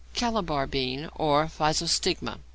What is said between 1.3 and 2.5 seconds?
Physostigma.